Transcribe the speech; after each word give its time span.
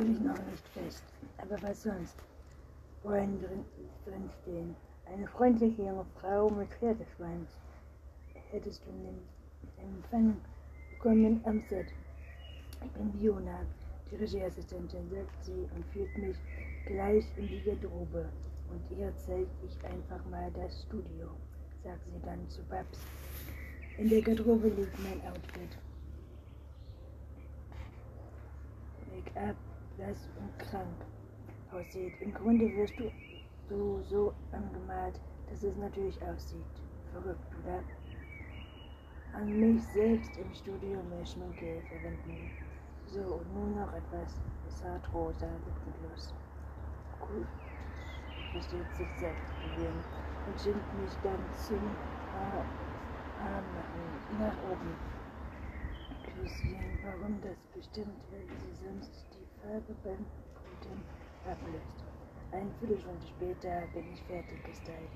natürlich 0.00 0.20
noch 0.20 0.46
nicht 0.46 0.68
fest. 0.68 1.04
Aber 1.38 1.60
was 1.62 1.82
sonst? 1.82 2.16
Wollen 3.02 3.38
drin, 3.40 3.64
drin 4.04 4.30
stehen. 4.42 4.74
Eine 5.12 5.26
freundliche 5.26 5.82
junge 5.82 6.06
Frau 6.20 6.48
mit 6.50 6.68
Pferdeschweins. 6.74 7.50
Hättest 8.50 8.82
du 8.84 8.90
den 8.90 9.18
Empfang 9.76 10.36
bekommen 10.92 11.40
am 11.44 11.62
Set. 11.68 11.88
Ich 12.84 12.90
bin 12.92 13.12
Fiona, 13.12 13.60
die 14.10 14.16
Regieassistentin, 14.16 15.08
sagt 15.10 15.44
sie 15.44 15.68
und 15.74 15.84
führt 15.92 16.16
mich 16.18 16.36
gleich 16.86 17.24
in 17.36 17.46
die 17.46 17.62
Garderobe. 17.62 18.28
Und 18.70 18.98
ihr 18.98 19.12
zeige 19.16 19.48
ich 19.66 19.84
einfach 19.84 20.24
mal 20.30 20.50
das 20.52 20.82
Studio, 20.82 21.30
sagt 21.82 22.06
sie 22.06 22.20
dann 22.24 22.48
zu 22.48 22.62
Babs. 22.64 23.00
In 23.98 24.08
der 24.08 24.22
Garderobe 24.22 24.68
liegt 24.68 24.98
mein 25.02 25.20
Outfit. 25.28 25.76
Make-up, 29.12 29.56
blass 30.00 30.28
und 30.38 30.58
krank 30.58 30.96
aussieht. 31.72 32.12
Im 32.20 32.32
Grunde 32.32 32.74
wirst 32.76 32.98
du, 32.98 33.10
du 33.68 34.02
so 34.02 34.32
angemalt, 34.52 35.20
dass 35.48 35.62
es 35.62 35.76
natürlich 35.76 36.16
aussieht. 36.22 36.74
Verrückt, 37.12 37.52
oder? 37.62 37.80
An 39.32 39.60
mich 39.60 39.82
selbst 39.88 40.36
im 40.38 40.52
Studio 40.54 40.98
mehr 41.08 41.26
Schminke 41.26 41.82
verwenden. 41.88 42.50
So, 43.06 43.20
und 43.20 43.54
nun 43.54 43.74
noch 43.76 43.92
etwas 43.92 44.40
zartrosa 44.68 45.46
lippenlos. 45.66 46.32
Gut, 47.20 47.46
versteht 48.52 48.96
sich 48.96 49.08
selbst 49.18 49.52
probieren 49.60 50.00
und 50.46 50.60
schimmt 50.60 51.02
mich 51.02 51.12
dann 51.22 51.42
zum 51.56 51.82
machen, 53.40 54.38
nach 54.38 54.56
oben. 54.70 54.94
Küsschen, 56.22 56.78
warum 57.04 57.40
das 57.42 57.58
bestimmt, 57.74 58.20
weil 58.30 58.46
sie 58.46 58.74
sonst 58.84 59.26
die 59.32 59.39
Farbe 59.60 59.92
beim 60.02 60.24
Putin 60.56 61.04
ablöst. 61.44 62.00
Eine 62.50 62.70
Viertelstunde 62.80 63.26
später 63.28 63.84
bin 63.92 64.08
ich 64.12 64.22
fertig 64.24 64.56
gestylt. 64.64 65.12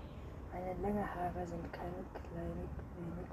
Meine 0.52 0.76
langen 0.84 1.00
Haare 1.00 1.46
sind 1.48 1.64
keine 1.72 2.04
kleine, 2.12 2.68
wenig 2.92 3.30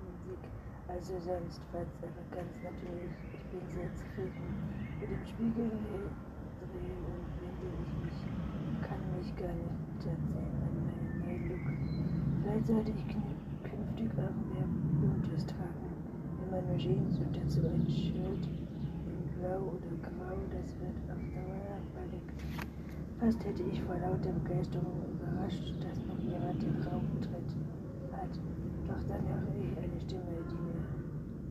fliesig, 0.00 0.42
also 0.88 1.12
sonst 1.20 1.60
was, 1.76 1.92
aber 2.00 2.24
ganz 2.32 2.56
natürlich. 2.64 3.12
Ich 3.36 3.44
bin 3.52 3.60
sehr 3.68 3.92
zufrieden 3.92 4.48
mit 4.98 5.10
dem 5.12 5.24
Spiegel 5.28 5.68
drehen 5.68 7.02
und 7.12 7.28
wende 7.36 7.68
ich 7.84 7.92
mich, 8.00 8.18
kann 8.80 9.02
mich 9.12 9.28
gar 9.36 9.52
nicht 9.52 9.76
sehen 10.00 10.16
an 10.40 10.72
meinem 10.88 11.20
neuen 11.20 11.52
Look. 11.52 11.68
Vielleicht 12.40 12.66
sollte 12.66 12.92
ich 12.96 13.04
künftig 13.12 14.08
auch 14.16 14.40
mehr 14.56 14.66
Buntes 15.04 15.44
tragen. 15.44 15.92
Immer 16.48 16.62
nur 16.62 16.78
Jeans 16.78 17.18
und 17.20 17.36
dazu 17.36 17.60
ein 17.60 17.84
in 17.86 18.61
Blau 19.42 19.74
oder 19.74 19.90
Grau, 20.06 20.38
das 20.54 20.70
wird 20.78 21.02
auf 21.10 21.18
Dauer 21.34 21.58
langweilig. 21.66 22.22
Fast 23.18 23.44
hätte 23.44 23.64
ich 23.64 23.82
vor 23.82 23.98
lauter 23.98 24.30
Begeisterung 24.38 25.02
überrascht, 25.18 25.74
dass 25.82 25.98
noch 26.06 26.22
jemand 26.22 26.62
den 26.62 26.78
Raum 26.86 27.02
betritt 27.18 27.50
hat. 28.14 28.30
Doch 28.86 29.02
dann 29.10 29.26
höre 29.26 29.58
ich 29.58 29.74
eine 29.82 29.98
Stimme, 29.98 30.46
die 30.46 30.62
mir 30.62 30.78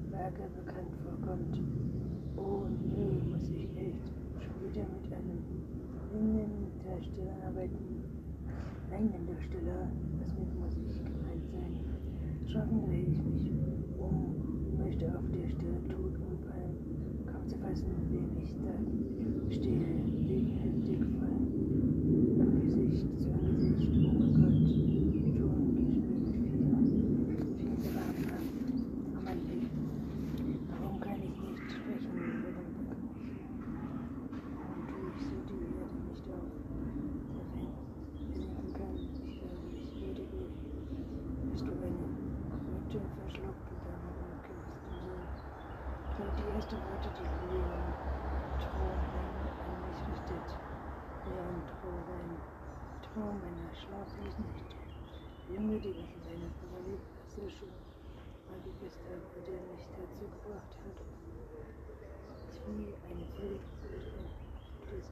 vage 0.08 0.48
bekannt 0.56 0.95
vorkommt. 1.03 1.59
Oh 2.39 2.64
nö, 2.72 3.28
muss 3.28 3.44
ich 3.52 3.67
echt 3.75 4.08
schon 4.39 4.55
wieder 4.64 4.88
mit 4.88 5.11
einem 5.11 5.44
blinden 6.16 6.72
Darsteller 6.88 7.36
arbeiten? 7.44 8.08
Einen 8.88 9.28
Darsteller, 9.28 9.92
was 10.23 10.31
mit 10.39 10.48
Musik 10.55 10.95
gemeint 10.95 11.44
sein? 11.52 11.76
Erschrocken 12.45 12.88
drehe 12.88 13.03
ich 13.11 13.20
mich 13.20 13.52
kaum 17.72 17.77
zu 17.77 17.83
fassen, 17.83 17.95
wem 18.09 18.38
ich 18.38 18.52
da 18.59 18.73
stehe, 19.55 20.03
liegen 20.27 20.55
heftig 20.59 20.99
voll 21.20 21.39
am 22.42 22.52
Gesicht 22.61 23.08
zu 23.21 23.27
Angesicht. 23.32 23.92
Oh 23.95 24.11
mein 24.20 24.33
Gott, 24.33 24.59
schon 24.67 24.89
gespürt 24.92 25.30
viel, 26.52 27.55
viel 27.58 27.80
warm 27.95 28.20
ab. 28.27 28.45
Oh 29.15 29.21
mein 29.23 29.39
Blick, 29.39 29.70
warum 30.70 30.99
kann 30.99 31.20
ich 31.23 31.37
nicht 31.42 31.71
sprechen? 31.71 32.15
Warum 34.58 34.80
tue 34.88 35.05
ich 35.08 35.21
so 35.23 35.38
die 35.48 35.61
Erde 35.80 35.99
nicht 36.09 36.27
auf? 36.27 36.52
Zerfällt, 37.32 37.77
besinken 38.27 38.70
kann. 38.73 38.95
Ich 38.99 39.39
glaube, 39.39 39.67
ich 39.71 39.92
würde 40.02 40.23
gehen. 40.27 40.55
Bist 41.52 41.64
du 41.64 41.71
eine 41.71 42.08
Kröte 42.52 42.99
verschluckt 43.15 43.67
oder 43.71 43.95
warum 44.03 44.36
kämpfst 44.43 44.83
du 44.83 44.92
so? 44.99 46.51
Gleich 46.61 46.70
die 46.70 46.76
ersten 46.76 46.92
Worte, 46.94 47.10
die 47.17 47.26
Leon 47.58 47.89
Trowen 48.61 49.30
an 49.66 49.73
mich 49.82 49.98
richtet. 50.14 50.45
Leon 51.26 51.58
Trowen, 51.66 52.38
Traumänner, 53.02 53.72
schlaflos 53.73 54.38
nicht. 54.38 54.70
Junge, 55.50 55.80
die 55.82 55.89
ich 55.89 56.05
in 56.05 56.21
einer 56.21 56.54
Parallelklasse 56.61 57.50
schon 57.50 57.73
mal 58.45 58.61
du 58.61 58.70
bist, 58.77 59.00
aber 59.10 59.42
der 59.42 59.58
mich 59.73 59.89
dazu 59.89 60.26
gebracht 60.30 60.73
hat, 60.86 60.98
wie 62.70 62.94
eine 63.10 63.26
völlig 63.42 63.66
das 64.86 65.08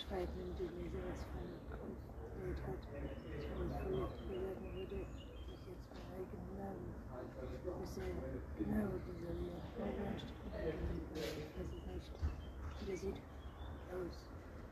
Schreiben, 0.00 0.56
die 0.56 0.68
mir 0.72 0.88
sowas 0.88 1.20
von 1.36 1.44
Grundwelt 1.68 2.60
hat, 2.64 2.82
ich 3.28 3.44
wohl 3.60 3.68
völlig 3.76 4.08
bewerten 4.24 4.68
würde, 4.72 5.04
ich 5.04 5.60
jetzt 5.68 5.84
meinen 5.92 6.16
eigenen 6.16 6.56
Namen 6.56 6.97
Der 12.88 12.96
sieht 12.96 13.20
aus 13.92 14.16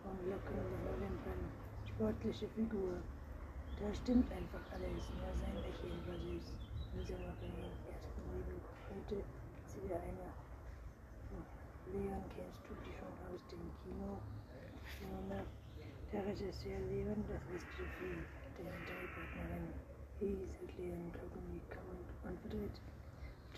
von 0.02 0.16
Locken 0.30 0.56
und 0.56 1.00
Wimpern, 1.00 1.42
sportliche 1.84 2.48
Figur. 2.48 3.02
Da 3.80 3.92
stimmt 3.94 4.30
einfach 4.32 4.64
alles, 4.72 5.04
nur 5.12 5.34
sein 5.36 5.56
Lächeln 5.56 6.00
war 6.06 6.16
süß. 6.16 6.52
Dieser 6.94 7.18
war 7.20 7.34
bei 7.40 7.48
den 7.50 7.72
ersten 7.92 8.22
Liebe. 8.32 8.56
Heute 8.88 9.16
ist 9.66 9.84
wieder 9.84 9.96
einer. 9.96 10.32
Leon 11.92 12.24
kennst 12.34 12.62
du 12.66 12.74
die 12.82 12.94
schon 12.96 13.14
aus 13.28 13.42
dem 13.50 13.62
Kino? 13.82 14.18
Der 16.12 16.24
Regisseur 16.26 16.78
Leon, 16.88 17.24
das 17.28 17.42
ist 17.54 17.68
Sophie, 17.76 18.24
deren 20.20 20.48
Drehpartnerin. 20.48 20.48
Hieß 20.58 20.76
Leon 20.78 21.12
Kogumi 21.12 21.60
und 22.24 22.40
verdreht 22.40 22.80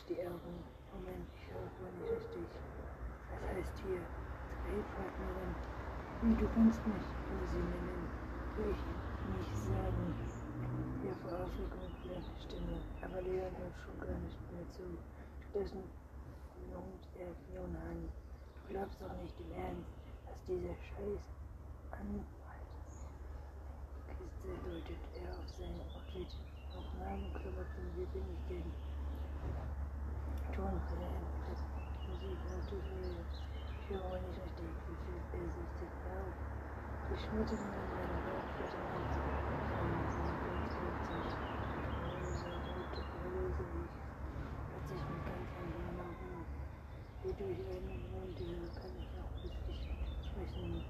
die 0.09 0.21
Augen. 0.27 0.57
Moment, 0.93 1.29
ich 1.37 1.47
höre 1.53 1.93
nicht 1.95 2.11
richtig. 2.11 2.49
Was 3.31 3.43
heißt 3.55 3.75
hier 3.85 4.01
Drehpartnerin? 4.65 5.53
Wie, 6.23 6.35
du 6.35 6.49
kannst 6.55 6.81
mich 6.87 7.07
nur 7.31 7.47
sie 7.47 7.63
nennen. 7.63 8.09
Will 8.57 8.75
ich 8.75 8.85
nicht 9.37 9.57
sagen. 9.69 10.03
Ja, 11.05 11.15
vor 11.23 11.45
Aufregung 11.45 11.87
bleibt 12.03 12.27
die 12.27 12.43
Stimme. 12.43 12.81
Aber 13.03 13.23
Leon 13.23 13.55
hört 13.55 13.77
schon 13.79 14.01
gar 14.01 14.19
nicht 14.19 14.41
mehr 14.51 14.67
zu. 14.71 14.83
Stattdessen 15.39 15.85
lungert 16.73 17.07
er 17.21 17.31
Fiona 17.47 17.79
an. 17.79 18.09
Du 18.67 18.75
glaubst 18.75 19.01
doch 19.01 19.15
nicht 19.23 19.37
im 19.41 19.53
Ernst, 19.53 19.95
dass 20.27 20.41
dieser 20.49 20.75
Scheiß 20.75 21.25
Anwaltskiste 24.39 24.55
deutet 24.65 25.03
er 25.19 25.31
auf 25.35 25.49
sein 25.49 25.75
Outfit. 25.95 26.31
Auf 26.77 26.87
Namen, 26.99 27.33
Klamotten, 27.35 27.87
wie 27.97 28.07
bin 28.07 28.23
ich 28.31 28.43
denn? 28.49 28.71
Ton 30.55 30.79
das 31.49 31.61
Musik 32.07 32.39
natürlich 32.47 33.27
für 33.89 33.99
nicht 33.99 34.39
richtig 34.39 34.71
gefühlt 34.87 35.27
besichtigt 35.33 36.03
auch. 36.07 36.35
Die 37.09 37.19
Schnitte 37.19 37.55
in 37.55 37.71
meiner 37.91 38.21
Wortfläche 38.31 38.79
von 38.79 39.05
rosa, 39.79 40.27
rote, 42.69 43.03
rosig, 43.19 43.91
plötzlich 44.71 45.03
mit 45.09 45.23
ganz 45.27 45.51
anderen 45.59 45.99
Augen. 45.99 46.47
Wie 47.25 47.35
durch 47.35 47.61
einen 47.75 48.03
Mund, 48.13 48.39
kann 48.79 48.95
ich 48.99 49.11
auch 49.19 49.33
richtig 49.43 49.79
sprechen. 50.23 50.85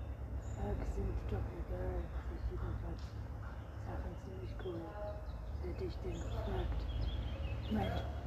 Tag 0.58 0.74
sind 0.90 1.14
doch 1.30 1.48
egal, 1.54 2.02
ich 2.34 2.50
jedenfalls 2.50 3.27
Sachen 3.88 4.14
ziemlich 4.20 4.52
cool. 4.64 4.80
Hätte 5.64 5.84
ich 5.84 5.96
den 6.04 6.20
gefragt. 6.20 6.80
Meint 7.72 8.18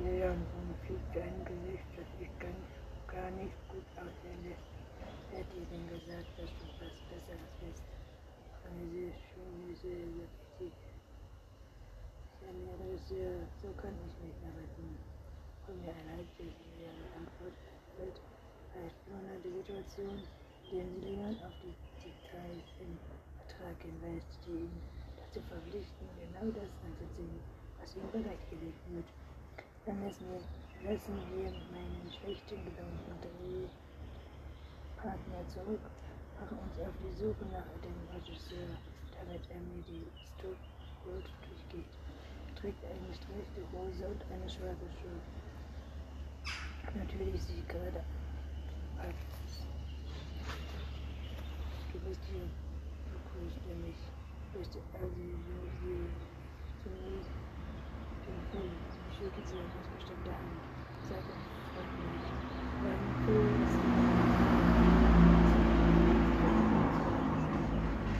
Leon 0.00 0.40
fliegt 0.86 1.16
ein 1.20 1.44
Gesicht, 1.44 1.84
das 1.96 2.08
ich 2.18 2.32
ganz, 2.40 2.64
gar 3.06 3.30
nicht 3.36 3.56
gut 3.68 3.84
aussehen 4.00 4.40
lässt. 4.40 4.72
Hat 5.36 5.46
dir 5.52 5.66
denn 5.68 5.86
gesagt, 5.92 6.32
dass 6.40 6.48
du 6.48 6.64
was 6.80 6.96
Besseres 7.12 7.52
bist? 7.60 7.84
Eine 8.64 8.84
sehr 8.88 9.12
schöne, 9.12 9.68
sehr 9.84 10.00
Appetit. 10.16 10.72
Ein 12.42 12.58
Regisseur, 12.80 13.36
so 13.60 13.68
kann 13.80 13.92
ich 14.00 14.16
nicht 14.24 14.38
mehr 14.40 14.54
retten. 14.56 14.96
Von 15.66 15.76
mir 15.80 15.92
ein 15.92 16.08
halbwegs 16.16 16.56
leere 16.76 17.04
Antwort 17.16 17.56
erfüllt, 17.68 18.18
reicht 18.74 19.00
Luna 19.06 19.36
die 19.44 19.54
Situation, 19.60 20.16
indem 20.72 20.88
sie 21.00 21.16
Leon 21.16 21.36
auf 21.44 21.56
die 21.60 21.76
Details 22.00 22.68
im 22.80 22.96
Vertrag 23.36 23.76
hinweist, 23.82 24.40
die 24.46 24.66
ihn 24.66 25.01
dazu 25.32 25.40
verpflichten, 25.48 26.06
genau 26.20 26.52
das 26.52 26.68
anzuziehen, 26.84 27.40
was 27.80 27.96
ihm 27.96 28.04
bereitgelegt 28.12 28.84
wird. 28.92 29.08
Dann 29.86 30.04
lassen 30.04 30.26
wir, 30.28 30.40
lassen 30.84 31.16
wir 31.32 31.48
meinen 31.72 32.04
schlechten 32.12 32.60
Gedanken 32.64 33.16
drehen 33.20 33.70
Partner 34.96 35.40
zurück, 35.48 35.80
machen 36.38 36.58
uns 36.58 36.78
auf 36.78 36.94
die 37.00 37.16
Suche 37.16 37.44
nach 37.50 37.64
dem 37.80 37.96
Regisseur, 38.12 38.76
damit 39.16 39.42
er 39.48 39.60
mir 39.72 39.82
die 39.88 40.04
Storyboard 40.36 41.26
durchgeht. 41.48 41.92
Er 42.48 42.54
trägt 42.60 42.84
eine 42.84 43.08
gestreichte 43.08 43.64
Hose 43.72 44.06
und 44.06 44.20
eine 44.30 44.48
schwarze 44.48 44.86
Schuhe. 45.00 45.20
Natürlich 46.94 47.42
sie 47.42 47.62
gerade 47.66 48.04
ab. 49.00 49.16
Du 51.92 51.98
bist 52.00 52.20
hier, 52.30 52.46
du 52.46 53.16
grüßt 53.32 53.66
mich, 53.82 53.96
bist 54.52 54.76
also 54.76 55.08
sie 55.16 55.32
zu 56.82 56.88
mir 56.90 57.24
den 58.26 58.40
Film. 58.52 58.76
Ich 59.08 59.16
schüttel 59.16 59.44
sie 59.46 59.56
auf 59.56 59.72
ausgestreckte 59.80 60.32
Hand. 60.32 60.60
Sage, 61.08 61.32
freut 61.72 61.92
mich. 61.96 62.28
Mein 62.82 63.02
Film 63.24 63.62
ist 63.64 63.76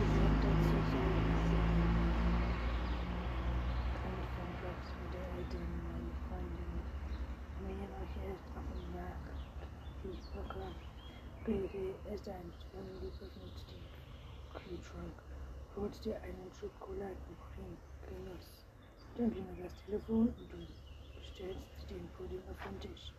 gesagt 0.01 0.41
dazu 0.43 0.77
so 0.89 1.01
Kommt 4.01 4.29
von 4.33 4.51
Gott 4.63 4.85
wieder 5.05 5.25
Eltern, 5.37 5.73
meine 5.85 6.13
Freundin. 6.25 6.73
Mir 7.61 7.89
noch 7.93 8.13
erst 8.25 8.49
auf 8.57 8.67
dem 8.73 8.89
Markt. 8.97 9.37
Ich 10.05 10.25
bekomme 10.33 10.81
BD 11.45 11.77
ist 12.15 12.27
Holst 15.77 16.05
dir 16.05 16.17
einen 16.23 16.51
Schokoladenpudding. 16.59 17.77
Genuss. 18.07 18.67
Dann 19.17 19.31
klingelt 19.31 19.65
das 19.65 19.73
Telefon 19.87 20.29
und 20.29 20.53
du 20.53 20.59
stellst 21.33 21.89
den 21.89 22.09
Pudding 22.17 22.43
auf 22.51 22.59
den 22.65 22.81
Tisch. 22.81 23.13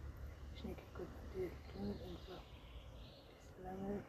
Schnicke 0.60 0.84
guckt 0.94 1.10
dir 1.34 1.50
klingelt 1.72 2.02
einfach. 2.04 2.44
Ist 3.02 3.64
lange 3.64 4.04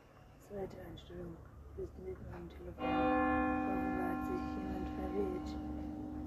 zweite 0.49 0.76
Einstellung. 0.91 1.37
Du 1.76 1.82
bist 1.82 1.99
mitten 2.05 2.26
am 2.35 2.49
Telefon. 2.50 2.85
Offenbar 2.85 4.11
hat 4.12 4.23
sich 4.29 4.44
jemand 4.61 4.88
verwählt. 4.99 5.49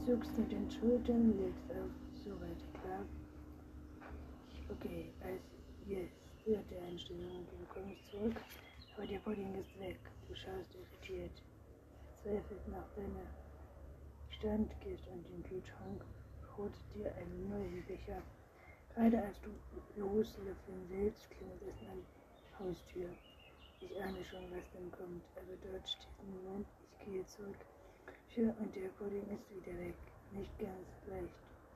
Zuckst 0.05 0.37
mit 0.37 0.51
den 0.51 0.71
Schultern, 0.71 1.37
legst 1.37 1.69
auf. 1.71 1.91
Soweit 2.23 2.61
klar. 2.81 3.05
Okay, 4.69 5.13
als 5.21 5.43
yes. 5.85 6.09
Vierte 6.43 6.79
Einstellung. 6.79 7.45
Du 7.51 7.73
kommst 7.73 8.07
zurück, 8.09 8.35
aber 8.95 9.05
der 9.05 9.19
Pudding 9.19 9.53
ist 9.55 9.79
weg. 9.81 9.99
Du 10.29 10.33
schaust 10.33 10.73
irritiert. 10.73 11.43
Zweifelt 12.27 12.67
nach 12.67 12.89
deiner 12.93 13.23
Stand, 14.31 14.69
gehst 14.81 15.07
an 15.07 15.23
den 15.31 15.41
Kühlschrank, 15.43 16.03
holst 16.57 16.83
dir 16.93 17.15
einen 17.15 17.47
neuen 17.47 17.85
Becher. 17.85 18.21
Gerade 18.93 19.23
als 19.23 19.39
du 19.39 19.49
loslöffeln 19.95 20.83
willst, 20.89 21.31
klingelt 21.31 21.61
es 21.61 21.87
an 21.87 22.03
der 22.03 22.59
Haustür. 22.59 23.07
Ich 23.79 24.03
ahne 24.03 24.21
schon, 24.25 24.43
was 24.51 24.67
dann 24.73 24.91
kommt, 24.91 25.23
aber 25.37 25.55
dort 25.71 25.87
steht 25.87 26.19
niemand. 26.27 26.67
Ich 26.99 27.05
gehe 27.05 27.25
zurück. 27.27 27.63
Tja, 28.33 28.53
und 28.59 28.75
der 28.75 28.89
Pudding 28.99 29.23
ist 29.31 29.49
wieder 29.55 29.79
weg. 29.79 29.95
Nicht 30.33 30.51
ganz 30.59 30.89
leicht. 31.07 31.31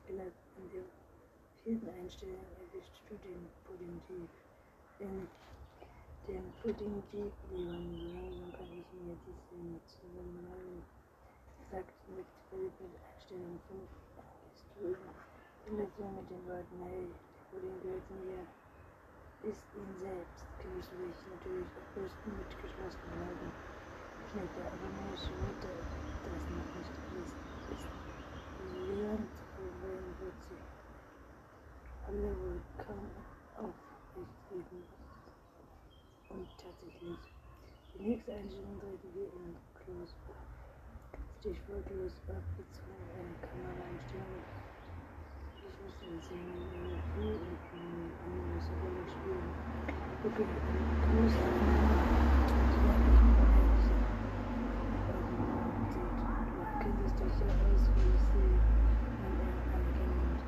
Vielleicht 0.06 0.36
in 0.58 0.70
der 0.70 0.84
vierten 1.64 1.90
Einstellung 1.98 2.44
erwischst 2.60 3.00
du 3.08 3.16
den 3.24 3.48
Pudding 3.64 4.02
tief. 4.06 4.30
In 5.00 5.30
dem 6.32 6.48
Pudding 6.64 7.04
tief, 7.12 7.36
Leon, 7.52 7.92
langsam 8.16 8.52
kann 8.56 8.72
ich 8.72 8.88
mir 8.96 9.20
die 9.28 9.36
Szene 9.44 9.76
zusammenhalten. 9.84 10.80
Sagt 11.68 11.92
mit 12.16 12.26
Philippe 12.48 12.88
Einstellung 13.04 13.60
5, 13.68 13.84
gehst 14.40 14.64
du 14.80 14.88
in 14.88 15.76
Relation 15.76 16.16
mit 16.16 16.30
den 16.32 16.44
Worten, 16.48 16.78
hey, 16.88 17.04
der 17.04 17.44
Pudding 17.52 17.78
gehört 17.84 18.08
mir 18.24 18.48
ist 19.44 19.66
ihn 19.76 19.92
selbst. 20.00 20.40
Grüße 20.62 20.96
dich 21.04 21.20
natürlich 21.36 21.68
am 21.68 21.88
besten 22.00 22.30
mit 22.32 22.52
geschlossenen 22.64 23.28
Augen. 23.28 23.52
Knippe, 24.32 24.62
aber 24.72 24.88
nur 24.88 25.18
so, 25.20 25.36
dass 25.60 25.84
das 26.24 26.44
noch 26.48 26.70
nicht 26.80 26.96
alles 27.12 27.32
ist. 27.76 27.92
Leon 28.88 29.28
wollen 29.84 30.12
wird 30.24 30.40
sie 30.48 30.62
alle 32.08 32.32
wohl 32.40 32.62
kaum 32.80 33.12
aufrichten. 33.60 35.11
Und 36.32 36.48
tatsächlich, 36.56 37.20
die 37.94 38.04
nächste 38.08 38.32
Einstellung 38.32 38.80
treten 38.80 39.10
wir 39.14 39.28
in 39.36 39.52
Close 39.76 40.16
Stichwort 41.42 41.84
Close 41.92 42.16
Up 42.32 42.46
bezogen 42.56 43.04
eine 43.20 43.36
Kameraeinstellung. 43.44 44.40
Ich 45.60 45.76
muss 45.84 45.96
den 46.00 46.16
sehen, 46.24 46.72
wie 47.20 47.36
und 47.36 47.60
eine 48.24 48.40
große 48.48 48.72
Rolle 48.80 49.04
spielen. 49.12 49.52
Okay, 50.24 50.48
Close 51.04 51.36
Up. 51.36 51.52
Du 56.32 56.80
kennst 56.80 57.20
dich 57.20 57.36
ja 57.44 57.52
aus, 57.52 57.84
wie 57.92 58.08
ich 58.08 58.24
sehe, 58.32 58.56
wenn 59.20 59.36
er 59.36 59.52
anerkennend 59.68 60.40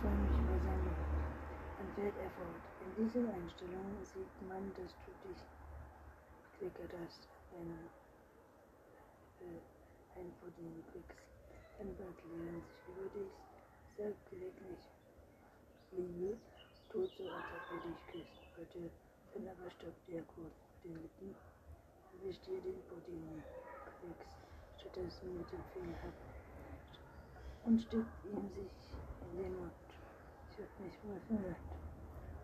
vor 0.00 0.14
mich 0.16 0.40
über 0.40 0.56
seine 0.64 0.92
dann 1.76 1.88
fährt 1.96 2.16
er 2.16 2.30
fort. 2.30 2.62
In 2.96 3.08
dieser 3.10 3.32
Einstellung 3.34 3.89
sieht 4.04 4.48
man, 4.48 4.72
dass 4.74 4.92
du 5.04 5.12
dich 5.28 5.40
klickert 6.58 6.92
hast, 7.00 7.28
wenn 7.52 7.70
äh, 9.46 9.60
ein 10.18 10.32
Pudding 10.40 10.84
kriegst. 10.92 11.18
Ein 11.78 11.96
Backlehnen 11.96 12.60
sich 12.60 12.94
über 12.94 13.08
dich, 13.14 13.32
sagt 13.96 14.30
gelegentlich 14.30 14.84
Liebe, 15.92 16.36
tut 16.92 17.10
so, 17.16 17.24
als 17.24 17.44
ob 17.56 17.64
er 17.72 17.80
dich 17.88 18.00
küsst. 18.12 18.40
Heute 18.56 18.90
dann 19.34 19.48
aber 19.48 19.70
stoppt 19.70 20.08
er 20.08 20.22
kurz 20.34 20.54
mit 20.84 20.84
den 20.84 21.02
Lippen, 21.02 21.34
wischt 22.22 22.46
dir 22.46 22.60
den 22.60 22.80
Pudding, 22.88 23.42
kriegst 24.00 24.36
stattdessen 24.78 25.38
mit 25.38 25.50
dem 25.52 25.64
Finger 25.72 25.96
ab 26.04 26.14
und 27.64 27.80
steckt 27.80 28.24
ihm 28.24 28.48
sich 28.48 28.72
in 29.32 29.42
den 29.42 29.56
Mund. 29.58 29.72
Ich 30.52 30.58
hab 30.58 30.80
mich 30.80 30.94
wohl 31.04 31.20
verhört. 31.28 31.89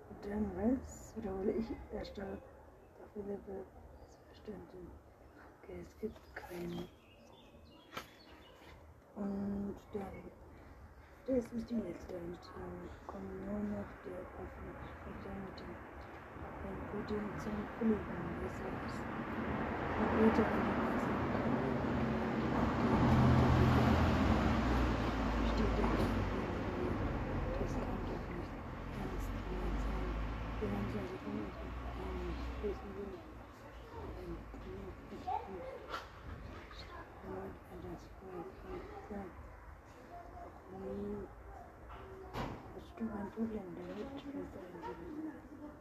Und 0.09 0.31
dann 0.31 0.51
was? 0.57 1.17
Wiederhole 1.17 1.53
ich 1.53 1.67
erstaunt. 1.93 2.43
Doch 2.99 3.09
Philippe 3.15 3.53
ist 4.09 4.19
verstanden. 4.27 4.91
Okay, 5.63 5.81
es 5.83 5.99
gibt 5.99 6.37
keinen. 6.37 6.89
Und 9.17 9.77
dann, 9.93 10.23
das 11.27 11.45
ist 11.53 11.71
die 11.71 11.75
letzte 11.75 12.15
Einstellung. 12.15 12.89
Kommt 13.07 13.47
nur 13.47 13.59
noch 13.59 13.91
der 14.05 14.19
Öffentlichkeit 14.19 15.37
mit 15.45 15.61
dem 15.61 15.97
ein 16.67 16.79
Pudding 16.91 17.31
zum 17.39 17.55
Fliegen 17.79 18.01
des 18.43 18.57
Lebens. 18.59 18.95
Und 19.97 20.09
Steht 25.47 25.73
der 25.77 25.89
Das 27.57 27.73
kann 27.73 28.03
doch 28.07 28.25
nicht 28.35 28.53
ernst 28.99 29.31
gemeint 29.47 29.79
sein. 29.79 30.11
Wir 30.59 30.69
haben 30.69 30.89
so 30.91 30.99
also 30.99 31.17
unendlich 31.27 32.43
wissen 32.63 32.91
will. 32.97 33.15
Ein 34.19 34.33
Knopf 34.51 35.01
ist 35.13 35.31
nicht. 35.47 35.71
Wort 37.27 37.57
an 37.71 37.81
das 37.87 38.03
Volk 38.19 38.51
sein. 39.09 39.31
Auch 40.43 40.81
nie 40.83 41.27
hast 43.37 43.45
du 43.45 43.53
ein 43.53 43.53
Problem 43.53 43.77
damit, 43.77 44.17
Schwester 44.17 44.61
Elisabeth. 44.65 45.77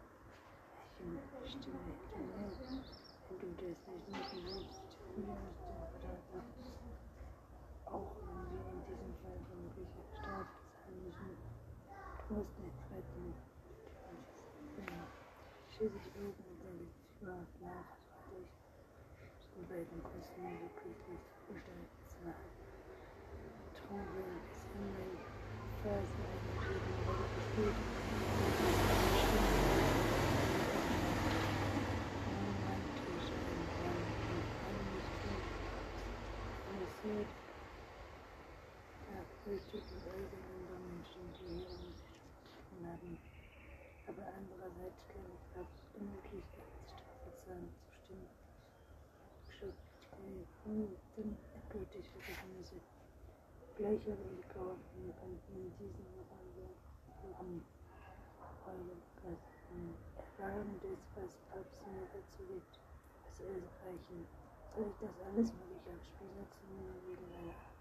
Ich 0.99 1.51
stimme 1.51 1.79
hinter 1.87 2.19
mir, 2.19 2.51
wenn 3.29 3.55
du 3.55 3.63
das 3.63 3.79
nicht 3.87 4.07
machen 4.11 4.39
willst. 4.43 4.83
Wir 5.15 5.31
aus 5.31 5.55
dem 5.63 5.75
Vertrag 5.79 6.43
auch 7.85 8.11
wenn 8.27 8.43
wir 8.51 8.65
in 8.75 8.81
diesem 8.83 9.13
Fall 9.23 9.39
vermutlich 9.47 9.87
bestraft 9.95 10.59
sein 10.83 10.97
müssen. 11.05 11.37
Du 12.27 12.33
musst 12.35 12.59
nicht 12.59 12.81
retten. 12.91 13.33
Schließlich 15.71 16.07
oben 16.15 16.43
und 16.49 16.59
dann 16.63 16.75
liegt 16.79 17.21
überhaupt 17.21 17.61
nach, 17.61 17.89
weil 18.31 18.43
ich 18.43 19.47
den 19.55 19.65
beiden 19.67 20.03
Kosten 20.03 20.43
wirklich 20.43 20.99
nicht 21.07 21.27
vorstellen 21.47 21.87
zu 22.07 22.15
machen. 22.23 22.51
Trauer 23.75 24.07
bis 24.15 24.71
in 24.75 24.87
mein 24.95 25.15
Fersen 25.83 26.23
eingegeben, 26.25 26.95
weil 27.05 27.23
es 27.37 27.47
geht. 27.55 27.95
Sieht, 37.05 37.27
ja, 39.11 39.21
eigenen 39.93 40.65
Menschen, 40.89 41.23
die 41.37 41.61
hier 41.61 41.69
um 41.69 42.85
haben. 42.85 43.17
Aber 44.07 44.23
andererseits 44.25 45.01
kann 45.09 45.25
ich 45.29 45.45
absolut 45.57 46.23
ernst 46.31 46.97
verzahlen 47.23 47.69
zu 47.73 47.91
stimmen. 48.01 48.29
Schöpft 49.49 50.11
keine 50.11 50.43
Punkten, 50.63 51.37
endgültig 51.53 52.05
vergessen 52.09 52.49
müsse. 52.57 52.79
Gleich 53.77 54.01
habe 54.07 54.25
ich 54.33 54.47
gehofft, 54.49 54.89
wir 54.97 55.13
könnten 55.13 55.53
in. 55.55 55.75
Eure 58.65 58.97
Gäste. 59.21 59.45
Fragen 60.37 60.79
des, 60.81 60.97
was 61.15 61.37
Papst 61.51 61.85
mir 61.85 62.07
dazu 62.09 62.41
gibt. 62.49 62.79
Was 63.25 63.39
es 63.39 63.69
reichen? 63.85 64.25
Soll 64.73 64.89
ich 64.89 64.97
das 64.99 65.15
alles 65.21 65.53
wirklich 65.53 65.85
aufs 65.85 66.07
Spiel 66.09 66.33
setzen, 66.33 66.65
wegen 67.05 67.29
einer 67.29 67.53
anderen 67.53 67.53
Problem, 67.53 67.74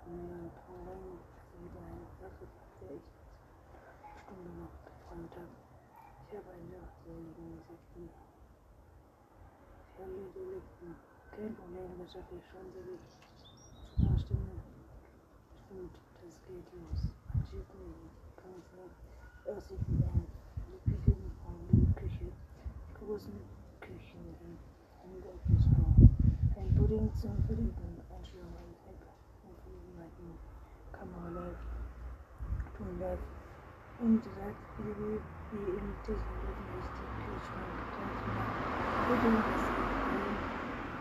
also 0.00 1.20
wieder 1.60 1.82
eine 1.84 2.06
Sache, 2.20 2.46
der 2.80 2.96
ich 2.96 3.08
habe. 4.26 4.40
Ich 4.40 5.34
habe. 5.36 5.70
Fälle 10.00 10.32
Delikten. 10.32 10.96
Kein 11.36 11.54
Problem, 11.54 11.92
das 12.00 12.12
schaffe 12.12 12.34
ich 12.34 12.46
schon, 12.48 12.64
wie 12.72 12.96
zu 14.00 14.08
Stimme. 14.24 14.56
Stimmt, 15.66 15.92
das 16.24 16.34
geht 16.48 16.68
los. 16.72 17.12
Man 17.34 17.44
schiebt 17.44 17.74
ich 19.68 19.82
wie 19.88 20.04
eine 20.04 20.24
lippige 20.72 21.12
Küche. 21.96 22.32
Großen 22.96 23.36
Küchen 23.80 24.24
in 24.40 24.56
einem 25.04 25.20
Goldrestaurant. 25.20 26.00
Ein 26.56 26.74
Pudding 26.76 27.12
zum 27.20 27.36
Verlieben. 27.44 28.00
Einstellung 28.08 28.56
ein 28.56 28.72
Heck. 28.88 29.04
Ein 29.44 29.54
Verliebten. 29.60 30.32
Kamera 30.92 31.28
läuft. 31.28 31.68
Ton 32.78 32.98
läuft. 32.98 33.28
Und 34.00 34.24
sagt, 34.24 34.64
wie, 34.80 34.96
wie, 34.96 35.20
wie 35.52 35.76
im 35.76 35.92
Disney 36.00 36.40
ist 36.80 36.92
der 36.96 37.10
Kühlschrank. 37.20 37.76
Gleich 37.92 38.20
nach 38.32 38.48
Pudding 39.04 39.44
ist 39.52 39.68
ein 39.76 40.40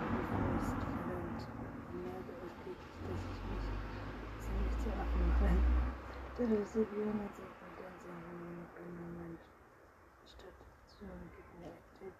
und 0.03 0.19
ist 0.59 0.75
verlangt. 0.83 1.41
Ich 1.79 1.87
merke, 1.95 2.31
es 2.43 2.55
geht, 2.59 2.83
dass 3.07 3.23
ich 3.23 3.39
mich 3.47 3.67
ziemlich 4.43 4.75
zu 4.83 4.89
affen 4.91 5.23
mache. 5.31 5.55
Der 6.35 6.47
Reservieren 6.59 7.23
hat 7.23 7.33
sich 7.39 7.47
mit 7.47 7.73
ganz 7.79 8.03
anderen 8.03 9.39
Station 10.27 11.23
gibt 11.31 11.51
mir 11.55 11.71
einen 11.71 11.87
Tipp, 12.03 12.15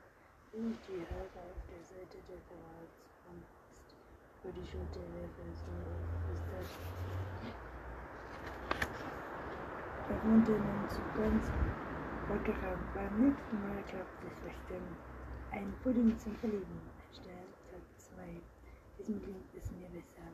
wie 0.56 0.72
die 0.88 1.04
Haare 1.12 1.44
auf 1.44 1.60
der 1.68 1.84
Seite 1.84 2.24
der 2.24 2.40
Kamera 2.48 2.88
ist. 2.88 3.92
Über 4.40 4.56
die 4.56 4.64
Schulter 4.64 5.04
werfe, 5.12 5.44
so 5.60 5.76
ist 6.32 6.48
das. 6.56 7.69
Verwundeten 10.10 10.90
zu 10.90 11.02
ganz 11.14 11.46
lockerer. 12.28 12.80
Beim 12.96 13.30
nächsten 13.30 13.62
Mal 13.62 13.78
klappt 13.84 14.26
es 14.26 14.34
bestimmt. 14.42 14.98
Ein 15.52 15.72
Pudding 15.84 16.18
zum 16.18 16.34
Verlieben. 16.38 16.82
Stern 17.14 17.46
Tag 17.70 17.86
2. 18.18 18.42
Diesem 18.98 19.22
klingt 19.22 19.54
es 19.54 19.70
mir 19.70 19.86
besser. 19.94 20.26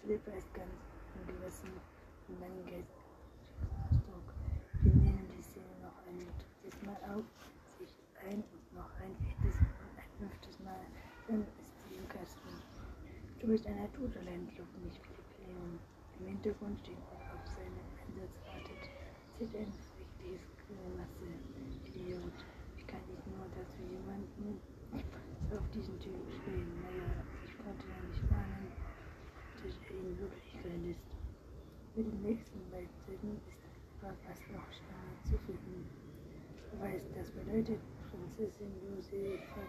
Philippa 0.00 0.32
ist 0.32 0.52
ganz 0.54 0.74
angerissen 1.14 1.70
von 2.26 2.34
meinem 2.40 2.66
Geistesdruck. 2.66 4.26
Wir 4.82 4.90
nehmen 4.90 5.30
die 5.38 5.42
Szene 5.42 5.70
noch 5.86 5.94
ein 6.02 6.18
drittes 6.18 6.82
Mal 6.82 6.98
auf, 7.14 7.22
sich 7.78 7.94
ein 8.26 8.42
und 8.42 8.74
noch 8.74 8.90
ein 8.98 9.14
viertes 9.22 9.54
und 9.62 9.94
ein 10.02 10.10
fünftes 10.18 10.58
Mal. 10.66 10.82
Dann 11.28 11.46
ist 11.62 11.70
sie 11.86 11.94
im 11.94 12.08
Kasten. 12.08 12.58
Du 13.38 13.46
bist 13.46 13.68
ein 13.68 13.86
Naturtalent, 13.86 14.58
lobt 14.58 14.82
mich 14.82 14.98
Philipp 14.98 15.30
Leon. 15.46 15.78
Im 16.18 16.26
Hintergrund 16.26 16.80
steht 16.80 16.98
und 16.98 17.22
auf 17.30 17.46
seinen 17.46 17.78
Einsatz 18.02 18.34
wartet. 18.50 18.90
Sieht 19.42 19.58
ein 19.58 19.74
richtiges 19.98 20.46
Grimasse. 20.54 21.26
Idiot. 21.90 22.38
Ich 22.78 22.86
kann 22.86 23.02
nicht 23.10 23.26
nur, 23.26 23.42
dass 23.50 23.74
wir 23.74 23.90
jemanden 23.90 24.62
auf 25.50 25.66
diesen 25.74 25.98
Typ 25.98 26.14
stehen. 26.30 26.70
Naja, 26.78 27.10
ich 27.42 27.50
konnte 27.58 27.82
ja 27.90 27.98
nicht 28.06 28.22
ahnen, 28.30 28.70
dass 29.58 29.74
er 29.82 29.98
in 29.98 30.14
Wirklichkeit 30.14 30.84
ist. 30.86 31.10
Mit 31.96 32.06
den 32.06 32.22
nächsten 32.22 32.62
Sätzen 32.70 33.34
ist 33.34 33.66
etwa 33.98 34.14
fast 34.22 34.46
noch 34.54 34.70
schneller 34.70 35.18
zu 35.26 35.34
finden. 35.42 35.90
Du 36.70 36.78
weißt, 36.78 37.10
das 37.10 37.28
bedeutet 37.34 37.82
Prinzessin 38.14 38.70
Josefa. 38.78 39.66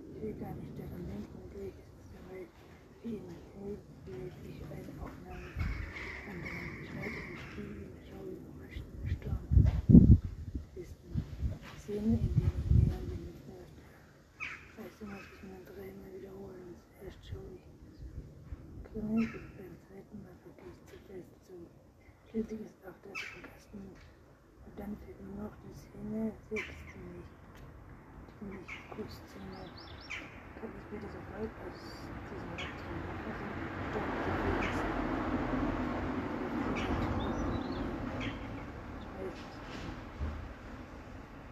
Ich 0.00 0.22
will 0.22 0.32
gar 0.40 0.54
nicht 0.56 0.80
daran 0.80 1.04
denken, 1.04 1.44
gleich 1.52 1.76
ist 1.76 1.92
es 2.00 2.08
soweit. 2.16 2.48
Wie 3.04 3.20
in 3.20 3.28
will 3.68 4.32
ich 4.48 4.64
eine 4.64 4.96
Aufnahme 4.96 5.52
anderen. 6.30 6.70
Ich 6.82 6.94
werde 6.94 7.18
im 7.26 7.38
Spiel 7.42 7.70
in 7.82 7.90
der 7.90 8.04
Show 8.06 8.22
überraschen, 8.22 8.86
staunen. 9.10 10.18
Ist 10.78 10.94
eine 11.02 11.58
Szene, 11.82 12.14
in 12.22 12.34
der 12.38 12.54
ich 12.54 12.70
näher 12.70 13.02
bin 13.10 13.22
mit 13.26 13.38
Förster. 13.50 13.90
Weißt 14.78 14.96
du, 15.00 15.04
muss 15.10 15.26
ich 15.26 15.42
mir 15.42 15.58
dreimal 15.66 16.10
wiederholen, 16.14 16.78
es 16.78 16.86
herrscht 17.02 17.24
schon 17.26 17.58
Krimmel 18.90 19.26
gibt 19.26 19.54
beim 19.58 19.74
zweiten 19.86 20.18
Mal 20.22 20.34
wirklich 20.42 20.78
zu 20.86 20.96
fest 21.06 21.30
zu. 21.46 21.54
Schließlich 22.30 22.60
ist 22.62 22.78
auch 22.86 22.98
das 23.06 23.18
im 23.34 23.42
Kasten. 23.42 23.78
Und 23.78 24.74
dann 24.78 24.96
fehlt 25.02 25.18
nur 25.18 25.19
noch 25.36 25.56
die 25.62 25.74
Szene 25.74 26.32
6 26.50 26.74
ziemlich. 26.92 27.26
Ziemlich 28.38 28.68
kurz 28.90 29.12
Szene. 29.30 29.70
Kann 30.56 30.70
ich 30.76 30.84
bitte 30.90 31.08
sofort 31.10 31.52
aus 31.60 31.74
diesem 32.30 32.52
Raum 32.54 32.70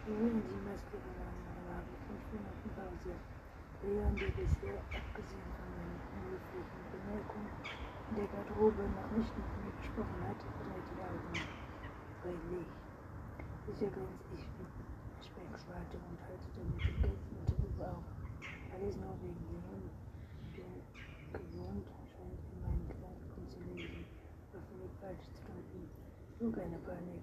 Holen 0.07 0.43
Sie 0.43 0.55
Maske 0.61 0.97
haben 1.69 1.97
fünf 2.07 2.31
Minuten 2.31 2.71
Pause. 2.75 3.19
Leon, 3.81 4.19
der 4.19 4.31
bisher, 4.31 4.83
abgesehen 4.93 5.53
von 5.57 5.73
meinen 5.75 6.01
unhöflichen 6.11 6.89
Bemerkungen, 6.91 7.51
in 8.09 8.15
der 8.17 8.27
Garderobe 8.27 8.89
noch 8.89 9.11
nicht 9.11 9.37
mit 9.37 9.57
mir 9.57 9.71
gesprochen 9.73 10.27
hat, 10.27 10.37
dreht 10.59 10.89
die 10.91 11.03
Augen. 11.03 11.47
Freilich. 12.21 12.88
Sicher 13.69 13.93
grinse 13.93 14.25
ich 14.33 14.49
mit 14.57 14.73
Speckswarte 15.21 16.01
und 16.01 16.17
halte 16.25 16.49
damit 16.57 16.81
den 16.89 16.97
gelben 17.05 17.45
Tube 17.53 17.85
auf. 17.85 18.01
Alles 18.73 18.97
nur 18.97 19.13
wegen 19.21 19.45
Leon, 19.45 19.85
der 20.57 20.73
gewohnt 21.37 21.85
scheint, 22.09 22.41
in 22.49 22.57
meinen 22.65 22.89
Gedanken 22.89 23.45
zu 23.45 23.61
lesen, 23.69 24.09
aber 24.49 24.65
völlig 24.73 24.89
falsch 24.97 25.21
zu 25.37 25.45
deuten. 25.45 25.85
Nur 26.41 26.49
keine 26.49 26.81
Panik. 26.81 27.21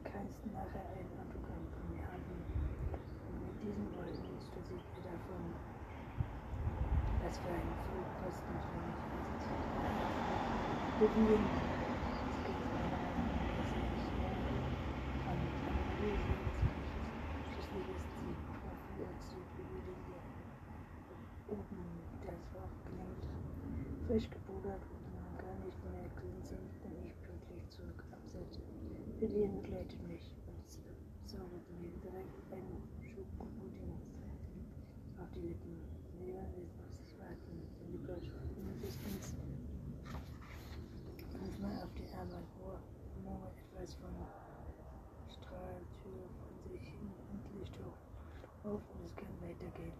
Kannst 0.00 0.40
nachher 0.48 0.96
ein 0.96 1.12
Autogramm 1.28 1.68
von 1.76 1.84
mir 1.92 2.08
haben. 2.08 2.40
Und 3.28 3.36
mit 3.44 3.60
diesen 3.60 3.84
Worten 4.00 4.32
stütze 4.40 4.80
ich 4.80 4.84
mir 4.96 5.12
davon. 5.12 5.44
Was 7.20 7.36
für 7.36 7.52
ein 7.52 7.68
Flugposten 7.84 8.56
für 8.64 8.80
mich 8.80 9.00
ist. 9.36 9.52
Vivian, 11.04 11.44
es 11.44 12.20
gibt 12.48 12.64
eine 12.80 12.96
dass 13.60 13.72
ich 13.76 14.08
an 15.28 15.40
Analyse 15.68 16.32
Schließlich 17.52 17.88
ist 17.92 18.08
sie 18.16 18.32
Profi-Erzählt 18.56 19.52
über 19.60 19.80
den 19.84 20.00
der 20.08 20.24
oben 21.52 21.84
das 22.24 22.42
Wort 22.56 22.76
gelenkt, 22.88 23.24
frisch 24.06 24.28
gepudert 24.30 24.80
und 24.88 25.04
man 25.12 25.28
gar 25.36 25.56
nicht 25.64 25.76
mehr 25.84 26.08
glinsen, 26.16 26.72
bin 26.80 27.04
ich 27.04 27.12
pünktlich 27.20 27.68
zurück 27.68 28.00
am 28.12 28.24
Set. 28.26 28.60
Vivian 29.40 29.62
begleitet 29.62 30.02
mich. 30.06 30.36
Und 30.44 30.68
zaubert 31.24 31.64
mir 31.80 31.88
direkt 32.04 32.52
einen 32.52 32.84
Schokopudding 33.00 33.96
auf 35.16 35.30
die 35.32 35.40
Lippen. 35.40 35.80
Leon 36.20 36.44
lässt 36.60 36.76
auf 36.84 36.92
sich 36.92 37.16
warten, 37.16 37.56
denn 37.80 37.88
die 37.88 38.04
Goldschweifen 38.04 38.60
mindestens 38.68 39.32
fünfmal 41.32 41.72
auf 41.80 41.92
die 41.96 42.12
Arbeit 42.12 42.44
vor, 42.60 42.76
murmelt 43.24 43.56
etwas 43.56 43.94
von 43.94 44.12
Strahltür 45.32 46.28
von 46.36 46.52
sich 46.68 46.84
hin 46.92 47.08
und 47.32 47.40
Licht 47.56 47.72
hoch. 47.80 47.96
Auf 48.68 48.82
und 48.92 49.04
es 49.06 49.16
kann 49.16 49.32
weitergehen. 49.40 49.96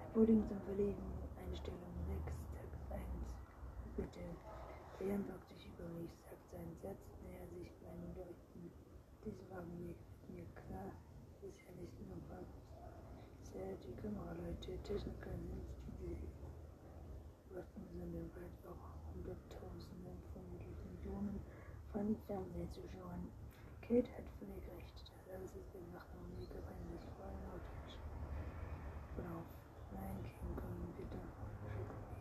Ein 0.00 0.12
Pudding 0.14 0.48
zum 0.48 0.60
Verlegen, 0.64 1.04
Einstellung 1.36 1.92
6, 2.08 2.24
Tag 2.56 2.96
1. 2.96 3.36
Bitte. 3.96 4.24
Leon 5.02 5.24
beugt 5.26 5.48
sich 5.48 5.66
über 5.66 5.88
mich, 5.98 6.14
sagt 6.30 6.46
seinen 6.52 6.76
Satz, 6.80 7.02
näher 7.26 7.42
sich 7.50 7.74
meinen 7.82 8.14
Leuchten. 8.14 8.70
Diesem 9.24 9.50
Augenblick 9.50 9.98
wird 9.98 10.30
mir 10.30 10.46
klar, 10.54 10.94
ist 11.42 11.58
ja 11.58 11.72
nicht 11.74 11.98
nur 12.06 12.18
Papst. 12.30 12.62
Die 14.02 14.08
Kameraleute, 14.10 14.82
Techniker 14.82 15.30
sind 15.30 16.18
die 16.18 17.54
Waffen, 17.54 17.86
sondern 17.94 18.26
bald 18.34 18.58
auch 18.66 19.14
Hunderttausenden 19.14 20.18
von 20.34 20.42
Millionen. 20.58 21.38
Von 21.92 22.16
Fernsehzuschauern. 22.26 23.30
Kate 23.86 24.10
hat 24.18 24.26
völlig 24.42 24.66
recht, 24.74 25.06
das 25.30 25.54
ist 25.54 25.70
gemacht, 25.70 26.10
um 26.18 26.26
mega 26.34 26.58
peinlich, 26.66 27.06
vor 27.14 27.30
allem 27.30 27.46
authentisch. 27.54 28.02
Brauf. 29.14 29.46
Nein, 29.94 30.18
King 30.26 30.50
Kong, 30.58 30.82
bitte. 30.98 31.22
Schick 31.70 31.86
mich. 31.86 32.18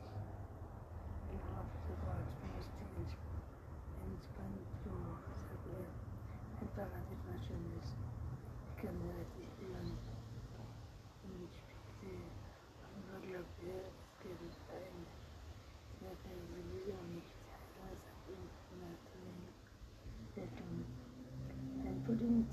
Worauf 1.34 1.66
sofort 1.90 2.30
musste 2.46 2.86
ins 2.94 3.18
entspannt 4.06 4.70
so, 4.86 4.94
sagt 5.50 5.66
er. 5.66 5.90
Einfach 6.62 6.94
an 6.94 7.10
etwas 7.10 7.42
Schönes. 7.42 7.98
Ich 8.70 8.76
kann 8.78 8.94
mir 9.02 9.18
das 9.18 9.34
nicht 9.34 9.58
lernen. 9.66 9.98
Und 11.24 11.50
ich 11.50 11.72
sehe, 12.02 12.28
aber 12.82 13.22
glaubt 13.22 13.62
er, 13.62 13.86
es 13.88 13.98
gäbe 14.22 14.46
ein. 14.74 15.06
Es 15.86 16.02
wird 16.02 16.18
mir 16.26 16.42
sowieso 16.50 16.98
nicht. 17.14 17.36
Was 17.78 18.02
hat 18.10 18.26
ihn 18.28 18.50
nachzunehmen? 18.82 19.54
Der 20.36 20.48
Dumme. 20.58 20.86
Ein 21.86 22.04
Pudding 22.04 22.48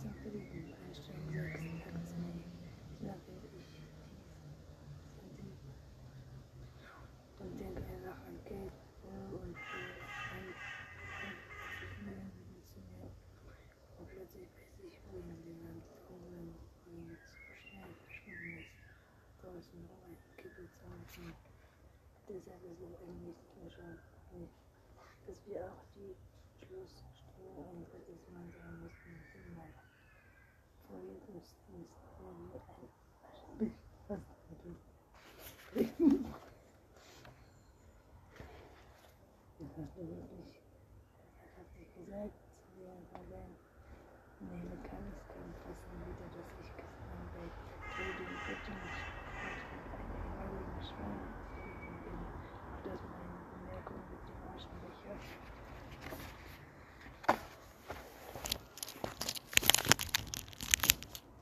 deshalb 22.28 22.62
ist 22.64 22.80
es 22.80 23.00
irgendwie 23.00 23.34
schon 23.70 23.98
nicht, 24.36 24.52
dass 25.26 25.46
wir 25.46 25.64
auch 25.64 25.84
die 25.96 26.14
Schlussstimme 26.60 27.56
unseres 27.72 28.28
Mann 28.32 28.52
sein 28.52 28.80
müssen. 28.82 29.16
Immer 29.48 29.68
Vorlesungsdienst 30.86 31.96
wie 32.18 32.26
ein 32.26 32.50